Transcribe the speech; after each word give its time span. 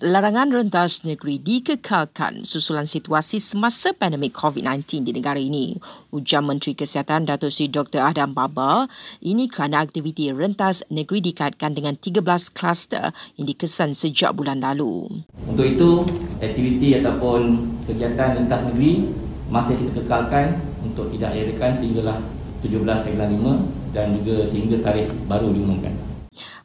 Larangan 0.00 0.48
rentas 0.48 1.04
negeri 1.04 1.36
dikekalkan 1.36 2.48
susulan 2.48 2.88
situasi 2.88 3.36
semasa 3.36 3.92
pandemik 3.92 4.32
COVID-19 4.32 5.04
di 5.04 5.12
negara 5.12 5.36
ini. 5.36 5.76
Ujar 6.08 6.40
Menteri 6.40 6.72
Kesihatan 6.72 7.28
Datuk 7.28 7.52
Seri 7.52 7.68
Dr. 7.68 8.00
Adam 8.00 8.32
Baba, 8.32 8.88
ini 9.20 9.44
kerana 9.44 9.84
aktiviti 9.84 10.32
rentas 10.32 10.80
negeri 10.88 11.20
dikaitkan 11.20 11.76
dengan 11.76 12.00
13 12.00 12.16
kluster 12.48 13.12
yang 13.36 13.44
dikesan 13.44 13.92
sejak 13.92 14.32
bulan 14.32 14.64
lalu. 14.64 15.20
Untuk 15.44 15.68
itu, 15.68 16.08
aktiviti 16.40 16.96
ataupun 16.96 17.68
kegiatan 17.84 18.40
rentas 18.40 18.64
negeri 18.72 19.04
masih 19.52 19.76
kita 19.76 20.00
kekalkan 20.00 20.64
untuk 20.80 21.12
tidak 21.12 21.36
diadakan 21.36 21.76
sehinggalah 21.76 22.16
17 22.64 22.88
hari 22.88 23.20
5 23.20 23.92
dan 23.92 24.16
juga 24.16 24.48
sehingga 24.48 24.80
tarikh 24.80 25.12
baru 25.28 25.52
diumumkan. 25.52 25.92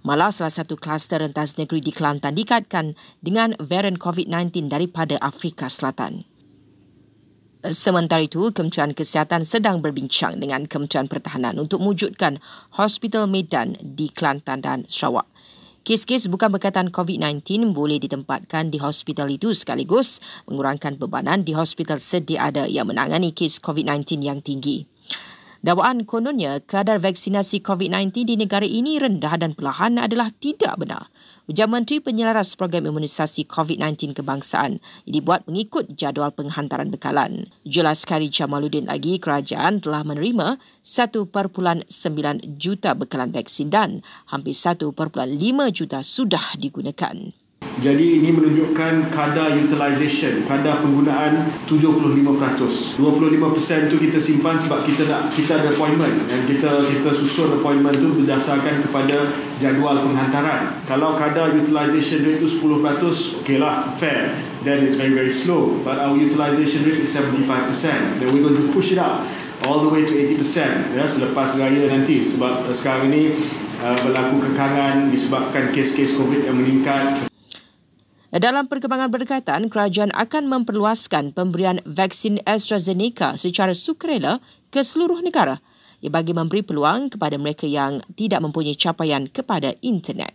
Malah 0.06 0.30
salah 0.30 0.54
satu 0.54 0.78
kluster 0.78 1.18
rentas 1.18 1.58
negeri 1.58 1.82
di 1.82 1.90
Kelantan 1.90 2.38
dikaitkan 2.38 2.94
dengan 3.26 3.58
varian 3.58 3.98
COVID-19 3.98 4.70
daripada 4.70 5.18
Afrika 5.18 5.66
Selatan. 5.66 6.30
Sementara 7.66 8.22
itu, 8.22 8.54
Kementerian 8.54 8.94
Kesihatan 8.94 9.41
sedang 9.49 9.82
berbincang 9.82 10.38
dengan 10.38 10.70
Kementerian 10.70 11.10
Pertahanan 11.10 11.58
untuk 11.58 11.82
mewujudkan 11.82 12.38
Hospital 12.77 13.26
Medan 13.26 13.73
di 13.82 14.13
Kelantan 14.13 14.62
dan 14.62 14.86
Sarawak. 14.86 15.26
Kes-kes 15.82 16.30
bukan 16.30 16.54
berkaitan 16.54 16.94
COVID-19 16.94 17.74
boleh 17.74 17.98
ditempatkan 17.98 18.70
di 18.70 18.77
hospital 18.82 19.30
itu 19.30 19.54
sekaligus 19.54 20.22
mengurangkan 20.49 20.98
bebanan 21.02 21.41
di 21.41 21.58
hospital 21.58 21.98
sedia 21.98 22.49
ada 22.49 22.70
yang 22.70 22.90
menangani 22.90 23.34
kes 23.34 23.58
COVID-19 23.58 24.22
yang 24.22 24.41
tinggi. 24.41 24.85
Dakwaan 25.66 26.05
kononnya 26.05 26.62
kadar 26.62 27.02
vaksinasi 27.02 27.66
COVID-19 27.66 28.22
di 28.22 28.38
negara 28.38 28.70
ini 28.70 29.02
rendah 29.02 29.34
dan 29.34 29.58
perlahan 29.58 29.98
adalah 29.98 30.30
tidak 30.38 30.78
benar. 30.78 31.10
Ujar 31.50 31.66
Menteri 31.66 31.98
Penyelaras 31.98 32.54
Program 32.54 32.86
Imunisasi 32.86 33.50
COVID-19 33.50 34.14
Kebangsaan 34.14 34.78
dibuat 35.10 35.50
mengikut 35.50 35.90
jadual 35.98 36.38
penghantaran 36.38 36.94
bekalan. 36.94 37.49
Jelas 37.66 38.05
Kari 38.05 38.30
Jamaluddin 38.30 38.85
lagi 38.85 39.18
kerajaan 39.18 39.82
telah 39.82 40.05
menerima 40.05 40.62
1.9 40.85 41.26
juta 42.62 42.94
bekalan 42.94 43.34
vaksin 43.34 43.74
dan 43.74 44.05
hampir 44.29 44.54
1.5 44.54 44.85
juta 45.74 46.05
sudah 46.05 46.46
digunakan. 46.62 47.34
Jadi 47.84 48.23
ini 48.23 48.31
menunjukkan 48.31 49.12
kadar 49.12 49.51
utilization, 49.51 50.48
kadar 50.48 50.79
penggunaan 50.79 51.51
75%. 51.68 52.95
25% 52.95 53.91
tu 53.91 53.98
kita 53.99 54.15
simpan 54.15 54.55
sebab 54.55 54.87
kita 54.87 55.04
nak 55.12 55.27
kita 55.35 55.59
ada 55.59 55.76
appointment 55.76 56.23
dan 56.32 56.48
kita 56.48 56.87
kita 56.87 57.12
susun 57.12 57.59
appointment 57.59 57.99
tu 57.99 58.15
berdasarkan 58.15 58.79
kepada 58.79 59.27
jadual 59.59 59.99
penghantaran. 60.07 60.79
Kalau 60.87 61.20
kadar 61.20 61.51
utilization 61.51 62.23
rate 62.23 62.40
itu 62.40 62.48
10%, 62.48 63.43
okeylah, 63.43 63.91
fair. 63.99 64.39
Then 64.63 64.88
it's 64.88 64.95
very 64.95 65.12
very 65.12 65.35
slow. 65.35 65.75
But 65.84 66.00
our 66.00 66.16
utilization 66.16 66.88
rate 66.88 67.03
is 67.03 67.12
75%. 67.12 68.23
Then 68.23 68.31
we're 68.31 68.41
going 68.41 68.56
to 68.56 68.72
push 68.72 68.95
it 68.95 69.00
up 69.03 69.28
all 69.67 69.84
the 69.84 69.91
way 69.91 70.03
to 70.03 70.13
80% 70.13 70.95
ya 70.95 71.07
selepas 71.07 71.56
raya 71.56 71.88
nanti 71.88 72.22
sebab 72.22 72.69
sekarang 72.75 73.07
ini 73.12 73.34
uh, 73.79 73.97
berlaku 74.03 74.44
kekangan 74.51 75.09
disebabkan 75.09 75.72
kes-kes 75.72 76.16
COVID 76.19 76.47
yang 76.47 76.59
meningkat. 76.59 77.34
Dalam 78.34 78.66
perkembangan 78.66 79.13
berdekatan, 79.13 79.69
kerajaan 79.69 80.09
akan 80.18 80.50
memperluaskan 80.50 81.38
pemberian 81.38 81.78
vaksin 81.85 82.41
AstraZeneca 82.50 83.38
secara 83.38 83.78
sukarela 83.78 84.41
ke 84.73 84.81
seluruh 84.81 85.22
negara 85.22 85.62
bagi 86.01 86.34
memberi 86.34 86.66
peluang 86.66 87.13
kepada 87.13 87.38
mereka 87.38 87.69
yang 87.69 88.01
tidak 88.17 88.41
mempunyai 88.41 88.73
capaian 88.78 89.29
kepada 89.29 89.78
internet. 89.85 90.34